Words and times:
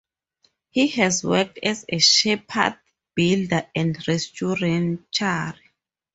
He 0.71 0.87
has 0.87 1.23
worked 1.23 1.59
as 1.61 1.85
a 1.87 1.99
shepherd, 1.99 2.75
builder 3.13 3.67
and 3.75 3.95
restaurateur. 4.07 5.53